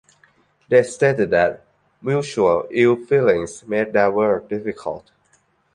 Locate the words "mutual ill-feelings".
2.01-3.67